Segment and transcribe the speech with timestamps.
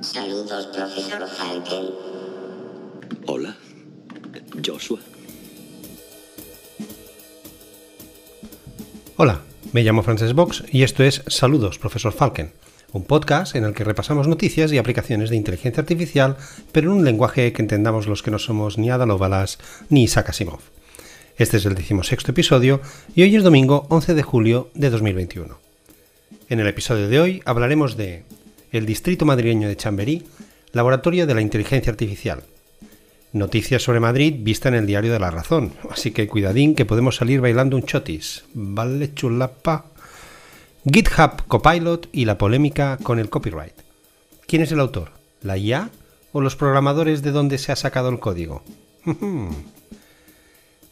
[0.00, 1.90] Saludos, profesor Falken.
[3.26, 3.54] Hola,
[4.64, 4.98] Joshua.
[9.18, 9.42] Hola,
[9.72, 12.50] me llamo Frances Box y esto es Saludos, profesor Falken,
[12.92, 16.38] un podcast en el que repasamos noticias y aplicaciones de inteligencia artificial,
[16.72, 19.58] pero en un lenguaje que entendamos los que no somos ni Ada Lovelace
[19.90, 20.60] ni Isaac Asimov.
[21.36, 22.80] Este es el decimosexto episodio
[23.14, 25.58] y hoy es domingo 11 de julio de 2021.
[26.48, 28.24] En el episodio de hoy hablaremos de
[28.72, 30.26] el distrito madrileño de Chamberí,
[30.72, 32.42] laboratorio de la inteligencia artificial.
[33.32, 37.16] Noticias sobre Madrid vista en el diario de la razón, así que cuidadín que podemos
[37.16, 38.44] salir bailando un chotis.
[38.54, 39.86] Vale chulapa.
[40.84, 43.74] GitHub Copilot y la polémica con el copyright.
[44.46, 45.12] ¿Quién es el autor?
[45.42, 45.90] ¿La IA
[46.32, 48.62] o los programadores de dónde se ha sacado el código?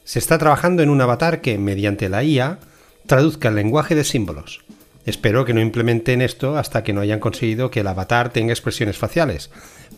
[0.04, 2.60] Se está trabajando en un avatar que, mediante la IA,
[3.06, 4.64] traduzca el lenguaje de símbolos.
[5.08, 8.98] Espero que no implementen esto hasta que no hayan conseguido que el avatar tenga expresiones
[8.98, 9.48] faciales,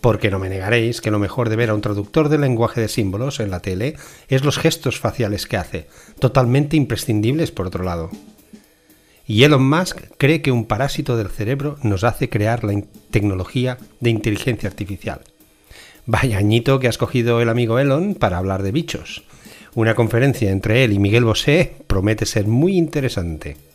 [0.00, 2.86] porque no me negaréis que lo mejor de ver a un traductor de lenguaje de
[2.86, 3.96] símbolos en la tele
[4.28, 5.88] es los gestos faciales que hace,
[6.20, 8.08] totalmente imprescindibles por otro lado.
[9.26, 14.10] Y Elon Musk cree que un parásito del cerebro nos hace crear la tecnología de
[14.10, 15.22] inteligencia artificial.
[16.06, 19.24] Vaya añito que ha escogido el amigo Elon para hablar de bichos.
[19.74, 23.69] Una conferencia entre él y Miguel Bosé promete ser muy interesante.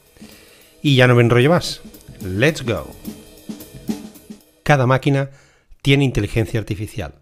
[0.85, 1.81] Y ya no me enrollo más.
[2.21, 2.95] Let's go.
[4.61, 5.31] Cada máquina
[5.81, 7.15] tiene inteligencia artificial.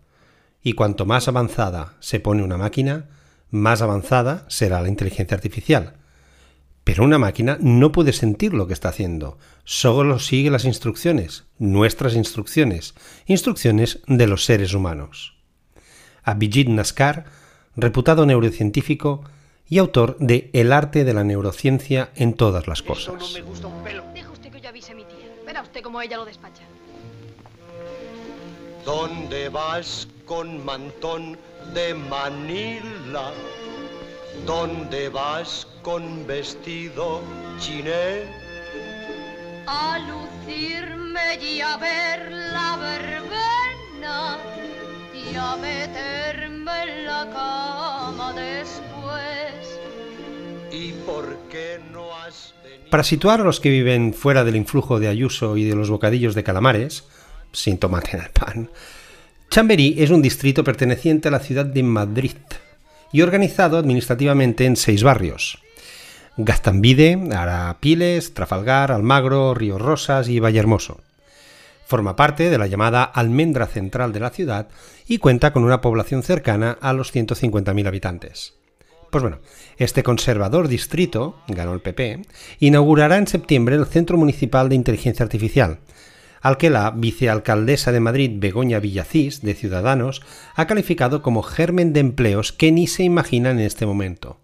[0.62, 3.08] Y cuanto más avanzada se pone una máquina,
[3.52, 5.94] más avanzada será la inteligencia artificial.
[6.84, 12.16] Pero una máquina no puede sentir lo que está haciendo, solo sigue las instrucciones, nuestras
[12.16, 12.96] instrucciones,
[13.28, 15.38] instrucciones de los seres humanos.
[16.24, 17.28] Abhijit Naskar
[17.78, 19.24] reputado neurocientífico
[19.70, 23.16] y autor de El arte de la neurociencia en todas las cosas.
[23.16, 24.04] Eso no me gusta un pelo.
[24.14, 25.30] Deja usted que yo avise a mi tía.
[25.46, 26.64] Verá usted cómo ella lo despacha.
[28.86, 31.38] ¿Dónde vas con mantón
[31.74, 33.32] de Manila?
[34.46, 37.22] ¿Dónde vas con vestido
[37.60, 38.24] chiné?
[39.68, 44.38] A lucirme y a ver la verbena
[45.14, 48.93] y a meterme en la cama después.
[52.90, 56.36] Para situar a los que viven fuera del influjo de Ayuso y de los bocadillos
[56.36, 57.06] de calamares,
[57.52, 58.70] sin tomate en el pan,
[59.50, 62.38] Chamberí es un distrito perteneciente a la ciudad de Madrid
[63.12, 65.60] y organizado administrativamente en seis barrios.
[66.38, 71.02] Gaztambide, Arapiles, Trafalgar, Almagro, Río Rosas y Vallehermoso.
[71.86, 74.68] Forma parte de la llamada almendra central de la ciudad
[75.08, 78.56] y cuenta con una población cercana a los 150.000 habitantes.
[79.14, 79.38] Pues bueno,
[79.78, 82.24] este conservador distrito, ganó el PP,
[82.60, 85.82] inaugurará en septiembre el Centro Municipal de Inteligencia Artificial,
[86.42, 90.24] al que la vicealcaldesa de Madrid, Begoña Villacís, de Ciudadanos,
[90.56, 94.40] ha calificado como germen de empleos que ni se imaginan en este momento.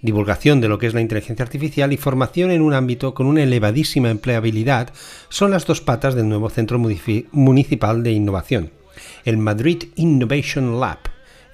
[0.00, 3.42] Divulgación de lo que es la inteligencia artificial y formación en un ámbito con una
[3.42, 4.90] elevadísima empleabilidad
[5.28, 8.70] son las dos patas del nuevo Centro Municipal de Innovación,
[9.24, 11.11] el Madrid Innovation Lab,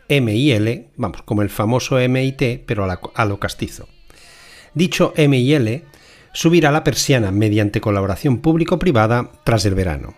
[0.09, 3.89] MIL, vamos, como el famoso MIT, pero a, lo castizo.
[4.75, 5.85] Dicho MIL
[6.33, 10.15] subirá la persiana mediante colaboración público-privada tras el verano.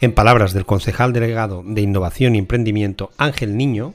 [0.00, 3.94] En palabras del concejal delegado de Innovación y Emprendimiento Ángel Niño,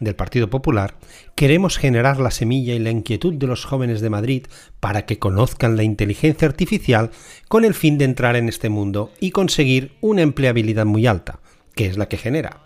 [0.00, 0.94] del Partido Popular,
[1.34, 4.46] queremos generar la semilla y la inquietud de los jóvenes de Madrid
[4.80, 7.10] para que conozcan la inteligencia artificial
[7.48, 11.40] con el fin de entrar en este mundo y conseguir una empleabilidad muy alta,
[11.74, 12.60] que es la que genera.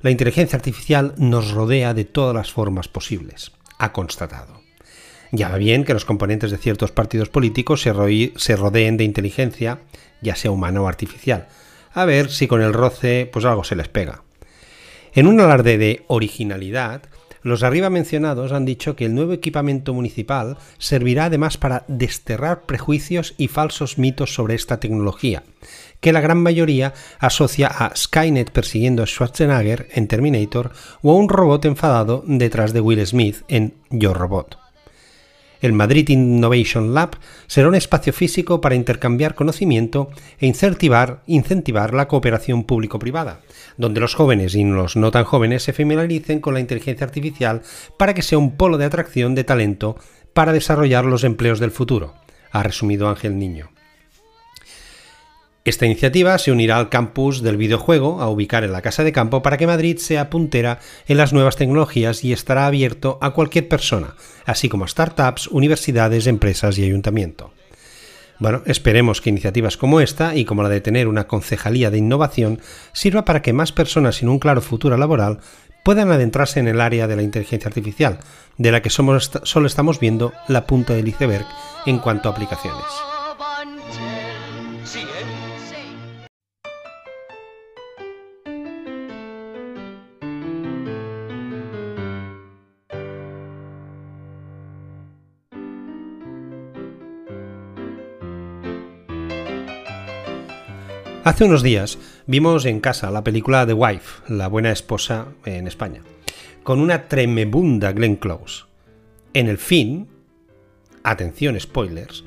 [0.00, 4.60] La inteligencia artificial nos rodea de todas las formas posibles, ha constatado.
[5.32, 7.92] Ya va bien que los componentes de ciertos partidos políticos se,
[8.56, 9.80] rodeen de inteligencia,
[10.22, 11.48] ya sea humana o artificial.
[11.92, 14.22] A ver si con el roce pues algo se les pega.
[15.12, 17.02] En un alarde de originalidad,
[17.42, 23.34] los arriba mencionados han dicho que el nuevo equipamiento municipal servirá además para desterrar prejuicios
[23.36, 25.42] y falsos mitos sobre esta tecnología,
[26.04, 30.70] que la gran mayoría asocia a Skynet persiguiendo a Schwarzenegger en Terminator
[31.00, 34.58] o a un robot enfadado detrás de Will Smith en Yo Robot.
[35.62, 37.16] El Madrid Innovation Lab
[37.46, 43.40] será un espacio físico para intercambiar conocimiento e incentivar, incentivar la cooperación público-privada,
[43.78, 47.62] donde los jóvenes y los no tan jóvenes se familiaricen con la inteligencia artificial
[47.96, 49.96] para que sea un polo de atracción de talento
[50.34, 52.12] para desarrollar los empleos del futuro,
[52.52, 53.70] ha resumido Ángel Niño.
[55.66, 59.40] Esta iniciativa se unirá al campus del videojuego a ubicar en la Casa de Campo
[59.40, 60.78] para que Madrid sea puntera
[61.08, 64.14] en las nuevas tecnologías y estará abierto a cualquier persona,
[64.44, 67.50] así como a startups, universidades, empresas y ayuntamiento.
[68.38, 72.60] Bueno, esperemos que iniciativas como esta y como la de tener una concejalía de innovación
[72.92, 75.38] sirva para que más personas sin un claro futuro laboral
[75.82, 78.18] puedan adentrarse en el área de la inteligencia artificial,
[78.58, 79.16] de la que solo
[79.66, 81.46] estamos viendo la punta del iceberg
[81.86, 83.13] en cuanto a aplicaciones.
[101.24, 106.02] Hace unos días vimos en casa la película The Wife, La buena esposa en España,
[106.62, 108.64] con una tremebunda Glenn Close.
[109.32, 110.06] En el fin,
[111.02, 112.24] atención spoilers,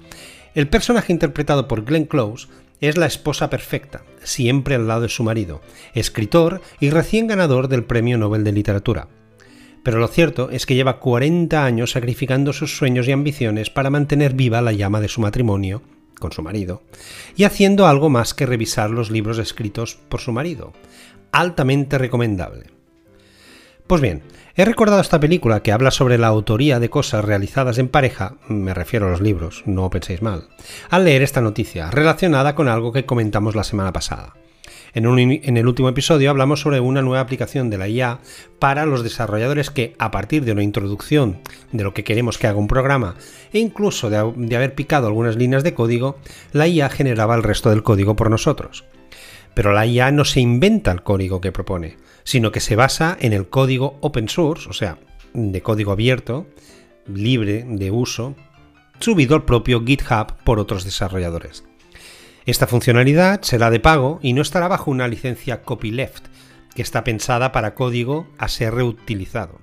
[0.56, 2.48] el personaje interpretado por Glenn Close
[2.82, 5.62] es la esposa perfecta, siempre al lado de su marido,
[5.94, 9.10] escritor y recién ganador del Premio Nobel de Literatura.
[9.84, 14.34] Pero lo cierto es que lleva 40 años sacrificando sus sueños y ambiciones para mantener
[14.34, 15.84] viva la llama de su matrimonio
[16.20, 16.82] con su marido,
[17.36, 20.74] y haciendo algo más que revisar los libros escritos por su marido.
[21.32, 22.66] Altamente recomendable.
[23.88, 24.22] Pues bien,
[24.56, 28.74] he recordado esta película que habla sobre la autoría de cosas realizadas en pareja, me
[28.74, 30.50] refiero a los libros, no penséis mal,
[30.90, 34.34] al leer esta noticia relacionada con algo que comentamos la semana pasada.
[34.94, 38.20] En, el último episodio hablamos sobre una nueva aplicación de la IA
[38.60, 41.40] para los desarrolladores que, a partir de una introducción
[41.72, 43.16] de lo que queremos que haga un programa
[43.54, 46.18] e incluso de, de haber picado algunas líneas de código,
[46.52, 48.86] la IA generaba el resto del código por nosotros.
[49.54, 53.34] Pero la IA no se inventa el código que propone, sino que se basa en
[53.34, 55.00] el código open source, o sea,
[55.34, 56.48] de código abierto,
[57.08, 58.36] libre de uso,
[59.00, 61.64] subido al propio GitHub por otros desarrolladores.
[62.48, 66.28] Esta funcionalidad será de pago y no estará bajo una licencia copyleft,
[66.74, 69.60] que está pensada para código a ser reutilizado.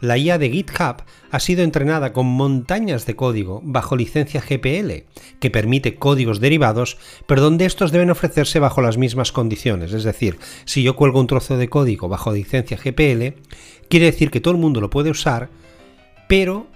[0.00, 5.04] La IA de GitHub ha sido entrenada con montañas de código bajo licencia GPL,
[5.40, 6.96] que permite códigos derivados,
[7.26, 9.92] pero donde estos deben ofrecerse bajo las mismas condiciones.
[9.92, 13.42] Es decir, si yo cuelgo un trozo de código bajo licencia GPL,
[13.90, 15.50] quiere decir que todo el mundo lo puede usar,
[16.28, 16.66] pero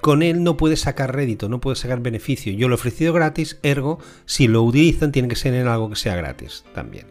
[0.00, 2.52] con él no puede sacar rédito, no puede sacar beneficio.
[2.52, 5.96] Yo lo he ofrecido gratis, ergo, si lo utilizan tiene que ser en algo que
[5.96, 7.06] sea gratis también.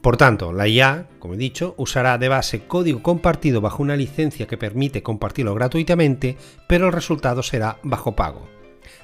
[0.00, 4.46] Por tanto, la IA, como he dicho, usará de base código compartido bajo una licencia
[4.46, 6.36] que permite compartirlo gratuitamente,
[6.68, 8.46] pero el resultado será bajo pago.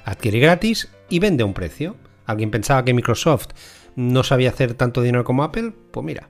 [0.05, 1.97] Adquiere gratis y vende a un precio.
[2.25, 3.47] ¿Alguien pensaba que Microsoft
[3.97, 5.73] no sabía hacer tanto dinero como Apple?
[5.91, 6.29] Pues mira.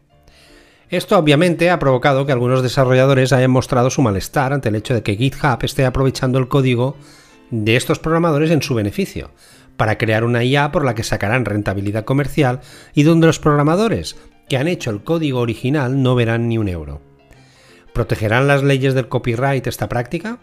[0.94, 5.02] Esto obviamente ha provocado que algunos desarrolladores hayan mostrado su malestar ante el hecho de
[5.02, 6.98] que GitHub esté aprovechando el código
[7.50, 9.32] de estos programadores en su beneficio,
[9.76, 12.60] para crear una IA por la que sacarán rentabilidad comercial
[12.94, 14.18] y donde los programadores
[14.48, 17.02] que han hecho el código original no verán ni un euro.
[17.92, 20.42] ¿Protegerán las leyes del copyright esta práctica?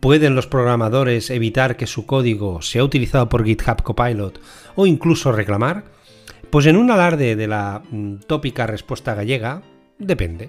[0.00, 4.40] ¿Pueden los programadores evitar que su código sea utilizado por GitHub Copilot
[4.74, 5.95] o incluso reclamar?
[6.56, 9.60] Pues en un alarde de la mm, tópica respuesta gallega,
[9.98, 10.48] depende.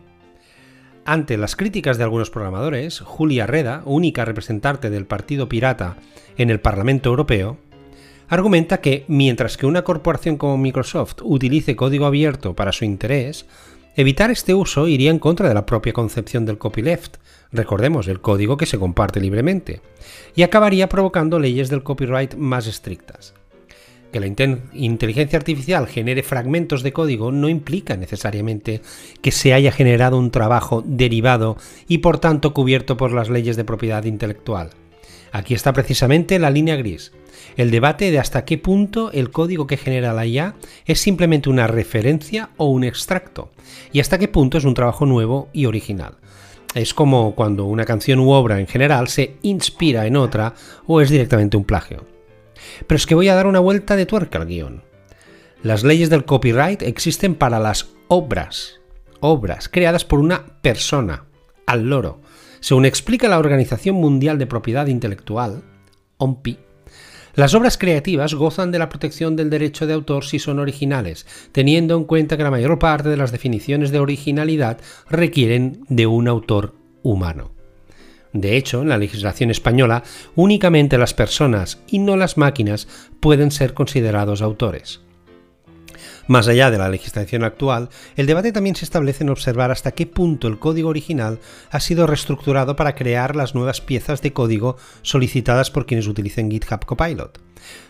[1.03, 5.97] Ante las críticas de algunos programadores, Julia Reda, única representante del Partido Pirata
[6.37, 7.57] en el Parlamento Europeo,
[8.29, 13.45] argumenta que mientras que una corporación como Microsoft utilice código abierto para su interés,
[13.97, 17.17] evitar este uso iría en contra de la propia concepción del copyleft,
[17.51, 19.81] recordemos, el código que se comparte libremente,
[20.37, 23.33] y acabaría provocando leyes del copyright más estrictas.
[24.17, 28.81] Que la inteligencia artificial genere fragmentos de código no implica necesariamente
[29.21, 31.55] que se haya generado un trabajo derivado
[31.87, 34.71] y por tanto cubierto por las leyes de propiedad intelectual.
[35.31, 37.11] Aquí está precisamente la línea gris,
[37.57, 40.55] el debate de hasta qué punto el código que genera la IA
[40.87, 43.51] es simplemente una referencia o un extracto,
[43.91, 46.15] y hasta qué punto es un trabajo nuevo y original.
[46.73, 50.55] Es como cuando una canción u obra en general se inspira en otra
[50.87, 52.16] o es directamente un plagio.
[52.85, 54.83] Pero es que voy a dar una vuelta de tuerca al guion.
[55.63, 58.79] Las leyes del copyright existen para las obras,
[59.19, 61.25] obras creadas por una persona,
[61.65, 62.21] al loro.
[62.59, 65.63] Según explica la Organización Mundial de Propiedad Intelectual,
[66.17, 66.59] OMPI,
[67.37, 71.95] las obras creativas gozan de la protección del derecho de autor si son originales, teniendo
[71.95, 76.73] en cuenta que la mayor parte de las definiciones de originalidad requieren de un autor
[77.03, 77.56] humano.
[78.39, 80.03] De hecho, en la legislación española,
[80.35, 82.87] únicamente las personas y no las máquinas
[83.19, 85.01] pueden ser considerados autores.
[86.27, 90.05] Más allá de la legislación actual, el debate también se establece en observar hasta qué
[90.05, 91.39] punto el código original
[91.71, 96.85] ha sido reestructurado para crear las nuevas piezas de código solicitadas por quienes utilicen GitHub
[96.85, 97.39] Copilot.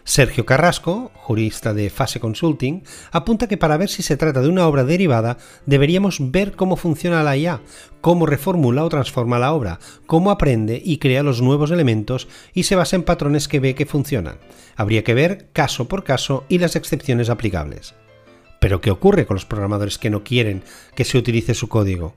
[0.03, 4.67] Sergio Carrasco, jurista de Fase Consulting, apunta que para ver si se trata de una
[4.67, 7.62] obra derivada deberíamos ver cómo funciona la IA,
[8.01, 12.75] cómo reformula o transforma la obra, cómo aprende y crea los nuevos elementos y se
[12.75, 14.38] basa en patrones que ve que funcionan.
[14.75, 17.96] Habría que ver caso por caso y las excepciones aplicables.
[18.59, 20.63] Pero ¿qué ocurre con los programadores que no quieren
[20.95, 22.15] que se utilice su código?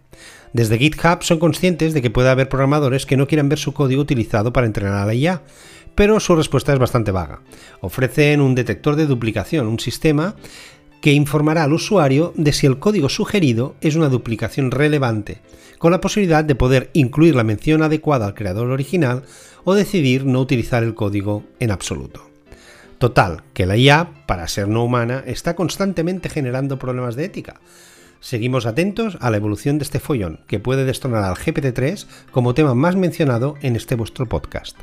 [0.53, 4.03] Desde GitHub son conscientes de que puede haber programadores que no quieran ver su código
[4.03, 5.43] utilizado para entrenar a la IA,
[5.95, 7.43] pero su respuesta es bastante vaga.
[7.81, 10.35] Ofrecen un detector de duplicación, un sistema
[11.01, 15.41] que informará al usuario de si el código sugerido es una duplicación relevante,
[15.79, 19.23] con la posibilidad de poder incluir la mención adecuada al creador original
[19.65, 22.30] o decidir no utilizar el código en absoluto.
[23.01, 27.59] Total, que la IA, para ser no humana, está constantemente generando problemas de ética.
[28.21, 32.75] Seguimos atentos a la evolución de este follón, que puede destronar al GPT-3 como tema
[32.75, 34.77] más mencionado en este vuestro podcast.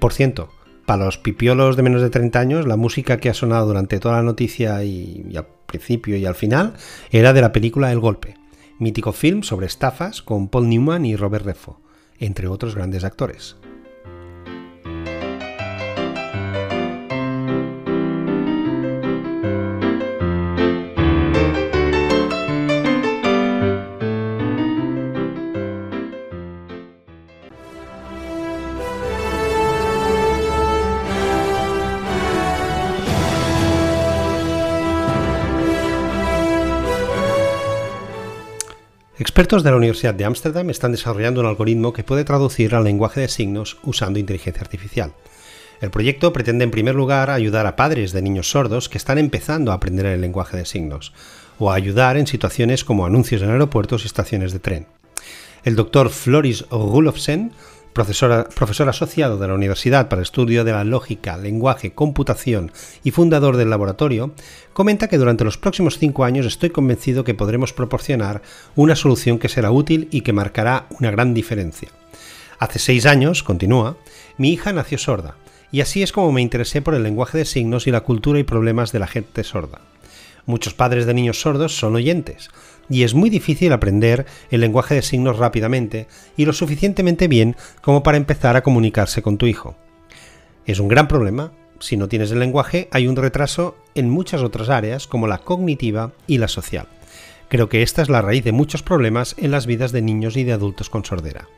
[0.00, 0.48] Por cierto,
[0.86, 4.16] para los pipiolos de menos de 30 años, la música que ha sonado durante toda
[4.16, 6.74] la noticia y, y al principio y al final
[7.12, 8.34] era de la película El Golpe,
[8.80, 11.76] mítico film sobre estafas con Paul Newman y Robert Redford,
[12.18, 13.54] entre otros grandes actores.
[39.34, 43.20] Expertos de la Universidad de Ámsterdam están desarrollando un algoritmo que puede traducir al lenguaje
[43.20, 45.12] de signos usando inteligencia artificial.
[45.80, 49.72] El proyecto pretende en primer lugar ayudar a padres de niños sordos que están empezando
[49.72, 51.12] a aprender el lenguaje de signos,
[51.58, 54.86] o a ayudar en situaciones como anuncios en aeropuertos y estaciones de tren.
[55.64, 57.50] El doctor Floris Rulofsen
[57.94, 62.72] profesor asociado de la Universidad para el Estudio de la Lógica, Lenguaje, Computación
[63.02, 64.32] y fundador del laboratorio,
[64.74, 68.42] comenta que durante los próximos cinco años estoy convencido que podremos proporcionar
[68.74, 71.88] una solución que será útil y que marcará una gran diferencia.
[72.58, 73.96] Hace seis años, continúa,
[74.36, 75.36] mi hija nació sorda,
[75.72, 78.44] y así es como me interesé por el lenguaje de signos y la cultura y
[78.44, 79.80] problemas de la gente sorda.
[80.46, 82.50] Muchos padres de niños sordos son oyentes,
[82.88, 88.02] y es muy difícil aprender el lenguaje de signos rápidamente y lo suficientemente bien como
[88.02, 89.76] para empezar a comunicarse con tu hijo.
[90.66, 91.52] Es un gran problema.
[91.80, 96.12] Si no tienes el lenguaje, hay un retraso en muchas otras áreas como la cognitiva
[96.26, 96.88] y la social.
[97.48, 100.44] Creo que esta es la raíz de muchos problemas en las vidas de niños y
[100.44, 101.48] de adultos con sordera.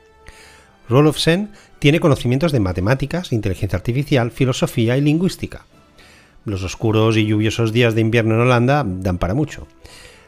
[0.88, 5.66] Rolofsen tiene conocimientos de matemáticas, inteligencia artificial, filosofía y lingüística.
[6.47, 9.67] Los oscuros y lluviosos días de invierno en Holanda dan para mucho.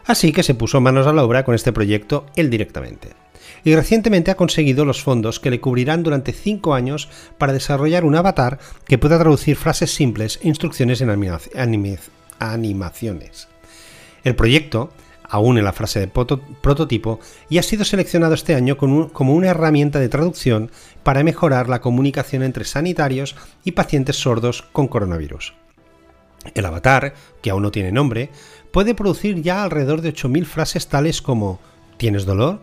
[0.05, 3.11] Así que se puso manos a la obra con este proyecto él directamente.
[3.63, 7.09] Y recientemente ha conseguido los fondos que le cubrirán durante 5 años
[7.39, 11.11] para desarrollar un avatar que pueda traducir frases simples e instrucciones en
[12.41, 13.49] animaciones.
[14.25, 14.91] El proyecto,
[15.23, 20.01] aún en la fase de prototipo, ya ha sido seleccionado este año como una herramienta
[20.01, 20.73] de traducción
[21.05, 25.55] para mejorar la comunicación entre sanitarios y pacientes sordos con coronavirus.
[26.55, 28.31] El avatar, que aún no tiene nombre,
[28.71, 31.61] puede producir ya alrededor de 8.000 frases tales como
[31.97, 32.61] ¿tienes dolor?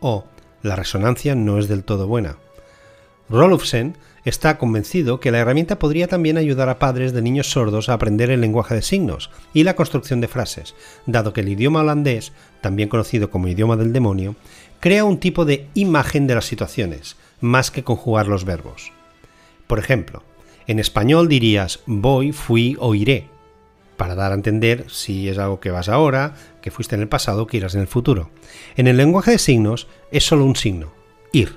[0.00, 0.24] o
[0.62, 2.36] la resonancia no es del todo buena.
[3.28, 7.94] Rolofsen está convencido que la herramienta podría también ayudar a padres de niños sordos a
[7.94, 10.74] aprender el lenguaje de signos y la construcción de frases,
[11.06, 14.36] dado que el idioma holandés, también conocido como idioma del demonio,
[14.80, 18.92] crea un tipo de imagen de las situaciones, más que conjugar los verbos.
[19.66, 20.22] Por ejemplo,
[20.68, 23.26] en español dirías voy, fui o iré,
[23.96, 27.48] para dar a entender si es algo que vas ahora, que fuiste en el pasado
[27.48, 28.30] que irás en el futuro.
[28.76, 30.92] En el lenguaje de signos es solo un signo,
[31.32, 31.56] ir,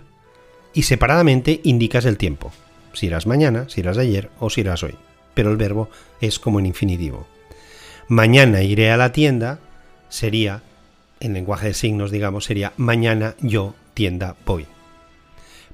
[0.73, 2.51] y separadamente indicas el tiempo,
[2.93, 4.95] si irás mañana, si irás ayer o si irás hoy,
[5.33, 5.89] pero el verbo
[6.21, 7.27] es como en infinitivo.
[8.07, 9.59] Mañana iré a la tienda
[10.09, 10.63] sería,
[11.19, 14.67] en lenguaje de signos digamos, sería mañana yo tienda voy.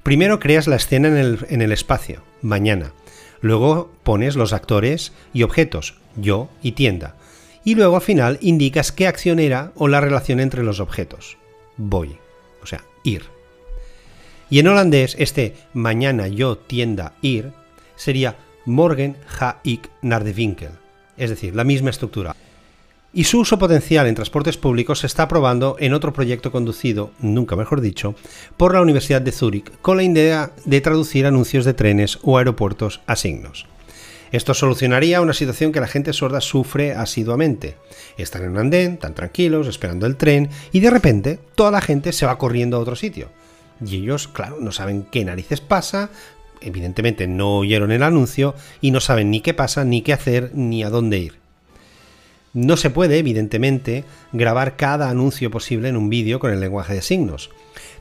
[0.02, 2.92] Primero creas la escena en el, en el espacio, mañana.
[3.40, 7.16] Luego pones los actores y objetos, yo y tienda.
[7.64, 11.36] Y luego al final indicas qué acción era o la relación entre los objetos.
[11.76, 12.16] Voy,
[12.62, 13.24] o sea, ir.
[14.50, 17.52] Y en holandés este mañana yo tienda ir
[17.96, 20.72] sería morgen ga ik naar de winkel,
[21.16, 22.34] es decir, la misma estructura.
[23.18, 27.56] Y su uso potencial en transportes públicos se está probando en otro proyecto conducido, nunca
[27.56, 28.14] mejor dicho,
[28.56, 33.00] por la Universidad de Zúrich con la idea de traducir anuncios de trenes o aeropuertos
[33.08, 33.66] a signos.
[34.30, 37.74] Esto solucionaría una situación que la gente sorda sufre asiduamente.
[38.18, 42.12] Están en un andén, tan tranquilos, esperando el tren, y de repente toda la gente
[42.12, 43.30] se va corriendo a otro sitio.
[43.84, 46.10] Y ellos, claro, no saben qué narices pasa,
[46.60, 50.84] evidentemente no oyeron el anuncio y no saben ni qué pasa, ni qué hacer, ni
[50.84, 51.37] a dónde ir.
[52.54, 57.02] No se puede, evidentemente, grabar cada anuncio posible en un vídeo con el lenguaje de
[57.02, 57.50] signos,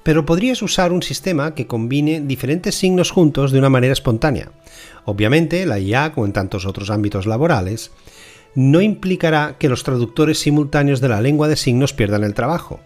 [0.04, 4.52] pero podrías usar un sistema que combine diferentes signos juntos de una manera espontánea.
[5.06, 7.92] Obviamente, la IA, como en tantos otros ámbitos laborales,
[8.56, 12.80] no implicará que los traductores simultáneos de la lengua de signos pierdan el trabajo.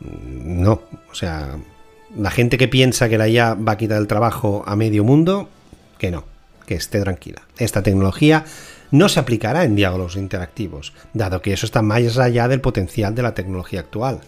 [0.00, 1.58] No, o sea,
[2.16, 5.48] la gente que piensa que la IA va a quitar el trabajo a medio mundo,
[5.98, 6.24] que no,
[6.70, 7.42] que esté tranquila.
[7.58, 8.44] Esta tecnología
[8.92, 13.22] no se aplicará en diálogos interactivos, dado que eso está más allá del potencial de
[13.22, 14.20] la tecnología actual.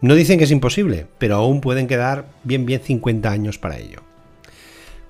[0.00, 4.00] No dicen que es imposible, pero aún pueden quedar bien bien 50 años para ello.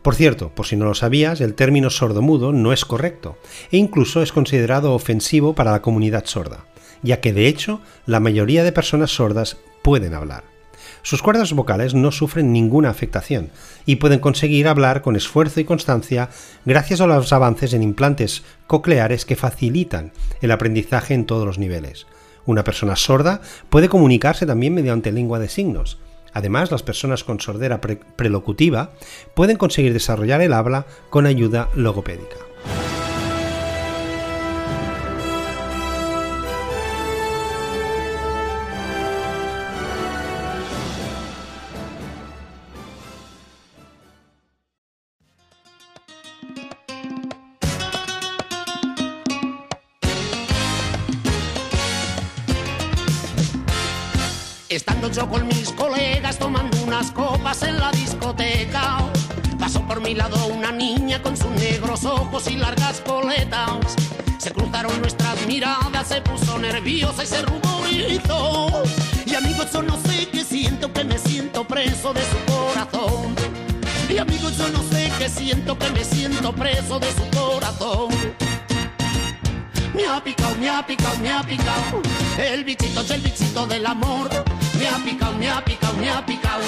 [0.03, 3.39] Por cierto, por si no lo sabías, el término sordomudo no es correcto
[3.73, 6.67] e incluso es considerado ofensivo para la comunidad sorda,
[7.03, 10.54] ya que de hecho la mayoría de personas sordas pueden hablar.
[11.05, 13.51] Sus cuerdas vocales no sufren ninguna afectación
[13.85, 16.31] y pueden conseguir hablar con esfuerzo y constancia
[16.65, 22.07] gracias a los avances en implantes cocleares que facilitan el aprendizaje en todos los niveles.
[22.47, 25.99] Una persona sorda puede comunicarse también mediante lengua de signos.
[26.33, 28.93] Además, las personas con sordera prelocutiva
[29.35, 32.37] pueden conseguir desarrollar el habla con ayuda logopédica.
[64.85, 68.83] Cruzaron nuestras miradas, se puso nerviosa y se ruborizó.
[69.25, 73.35] Y amigos, yo no sé qué siento, que me siento preso de su corazón.
[74.11, 78.11] Y amigos, yo no sé qué siento, que me siento preso de su corazón.
[79.95, 82.03] Me ha picado, me ha picado, me ha picado.
[82.37, 84.29] El bichito es el bichito del amor.
[84.79, 86.65] Me ha picado, me ha picado, me ha picado.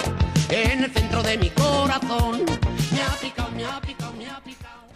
[0.49, 2.47] En el centro de mi corazón.
[2.93, 4.87] Me ha picado, me ha picado, me ha picado.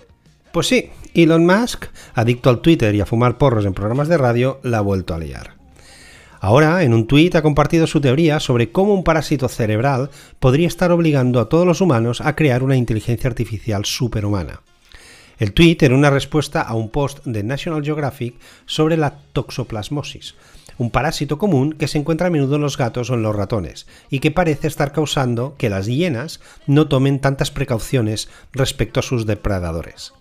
[0.53, 4.61] Pues sí, Elon Musk, adicto al Twitter y a fumar porros en programas de radio,
[4.63, 5.61] la ha vuelto a liar.
[6.43, 10.91] Ahora, en un tuit ha compartido su teoría sobre cómo un parásito cerebral podría estar
[10.91, 14.63] obligando a todos los humanos a crear una inteligencia artificial superhumana.
[15.39, 20.35] El tweet era una respuesta a un post de National Geographic sobre la toxoplasmosis,
[20.79, 23.87] un parásito común que se encuentra a menudo en los gatos o en los ratones,
[24.09, 29.27] y que parece estar causando que las hienas no tomen tantas precauciones respecto a sus
[29.27, 30.15] depredadores.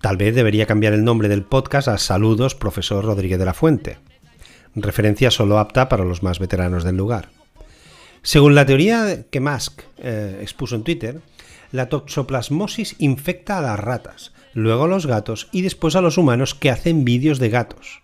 [0.00, 3.98] Tal vez debería cambiar el nombre del podcast a Saludos, profesor Rodríguez de la Fuente.
[4.74, 7.28] Referencia solo apta para los más veteranos del lugar.
[8.22, 11.20] Según la teoría que Musk eh, expuso en Twitter,
[11.70, 16.54] la toxoplasmosis infecta a las ratas, luego a los gatos y después a los humanos
[16.54, 18.02] que hacen vídeos de gatos.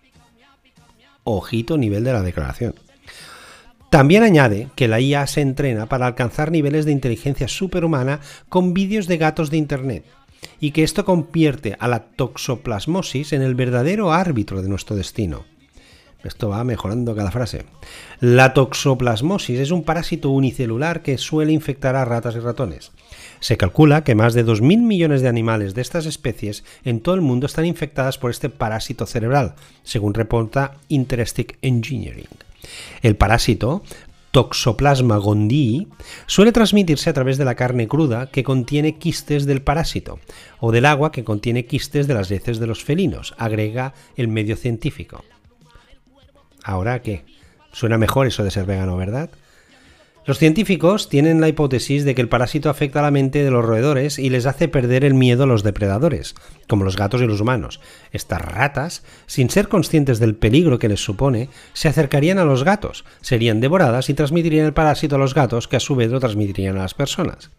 [1.23, 2.75] Ojito nivel de la declaración.
[3.89, 9.07] También añade que la IA se entrena para alcanzar niveles de inteligencia superhumana con vídeos
[9.07, 10.05] de gatos de Internet,
[10.59, 15.45] y que esto convierte a la toxoplasmosis en el verdadero árbitro de nuestro destino.
[16.23, 17.65] Esto va mejorando cada frase.
[18.19, 22.91] La toxoplasmosis es un parásito unicelular que suele infectar a ratas y ratones.
[23.39, 27.21] Se calcula que más de 2.000 millones de animales de estas especies en todo el
[27.21, 32.27] mundo están infectadas por este parásito cerebral, según reporta Interesting Engineering.
[33.01, 33.83] El parásito,
[34.31, 35.87] Toxoplasma gondii,
[36.25, 40.19] suele transmitirse a través de la carne cruda que contiene quistes del parásito,
[40.59, 44.55] o del agua que contiene quistes de las heces de los felinos, agrega el medio
[44.55, 45.23] científico.
[46.63, 47.25] ¿Ahora qué?
[47.71, 49.29] Suena mejor eso de ser vegano, ¿verdad?
[50.27, 53.63] Los científicos tienen la hipótesis de que el parásito afecta a la mente de los
[53.63, 56.35] roedores y les hace perder el miedo a los depredadores,
[56.67, 57.79] como los gatos y los humanos.
[58.11, 63.05] Estas ratas, sin ser conscientes del peligro que les supone, se acercarían a los gatos,
[63.21, 66.75] serían devoradas y transmitirían el parásito a los gatos que a su vez lo transmitirían
[66.75, 67.51] a las personas.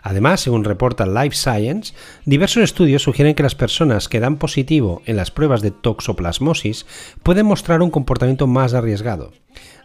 [0.00, 1.94] Además, según reporta Life Science,
[2.26, 6.86] diversos estudios sugieren que las personas que dan positivo en las pruebas de toxoplasmosis
[7.24, 9.32] pueden mostrar un comportamiento más arriesgado.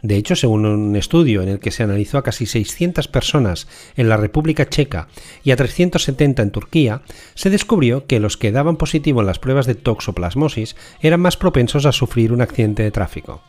[0.02, 4.08] De hecho, según un estudio en el que se analizó a casi 600 personas en
[4.08, 5.08] la República Checa
[5.44, 7.02] y a 370 en Turquía,
[7.36, 11.86] se descubrió que los que daban positivo en las pruebas de toxoplasmosis eran más propensos
[11.86, 13.42] a sufrir un accidente de tráfico.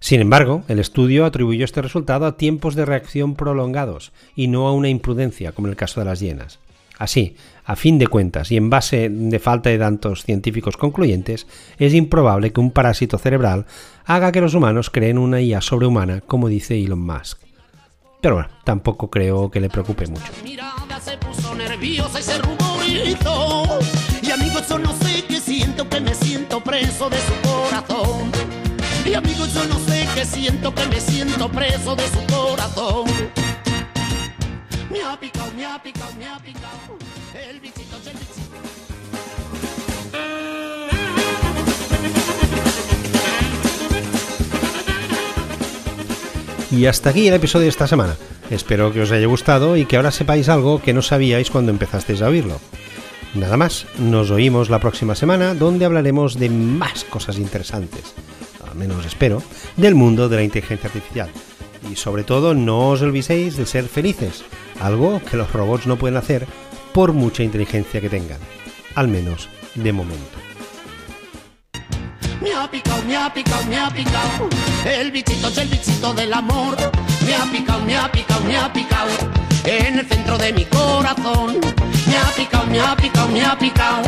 [0.00, 4.72] Sin embargo, el estudio atribuyó este resultado a tiempos de reacción prolongados y no a
[4.72, 6.58] una imprudencia, como en el caso de las hienas.
[7.02, 7.34] Así,
[7.64, 12.52] a fin de cuentas y en base de falta de datos científicos concluyentes, es improbable
[12.52, 13.66] que un parásito cerebral
[14.04, 17.40] haga que los humanos creen una IA sobrehumana, como dice Elon Musk.
[18.20, 20.30] Pero bueno, tampoco creo que le preocupe mucho.
[46.70, 48.16] Y hasta aquí el episodio de esta semana.
[48.50, 52.22] Espero que os haya gustado y que ahora sepáis algo que no sabíais cuando empezasteis
[52.22, 52.60] a oírlo.
[53.34, 58.14] Nada más, nos oímos la próxima semana donde hablaremos de más cosas interesantes,
[58.68, 59.42] al menos espero,
[59.76, 61.30] del mundo de la inteligencia artificial.
[61.90, 64.44] Y sobre todo no os olvidéis de ser felices,
[64.80, 66.46] algo que los robots no pueden hacer
[66.92, 68.38] por mucha inteligencia que tengan,
[68.94, 70.38] al menos de momento.
[72.40, 74.48] Me ha picado, me ha picado, me ha picado.
[74.84, 76.76] El bichito es el bichito del amor.
[77.24, 79.10] Me ha picado, me ha picado, me ha picado.
[79.64, 81.60] En el centro de mi corazón.
[82.08, 84.02] Me ha picado, me ha picado, me ha picado.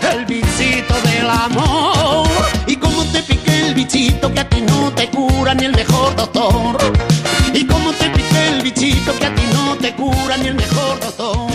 [0.00, 2.28] El bichito del amor.
[2.66, 6.14] Y como te pique el bichito que a ti no te cura ni el mejor
[6.14, 6.78] doctor.
[7.52, 11.00] Y como te pique el bichito que a ti no te cura ni el mejor
[11.00, 11.47] doctor.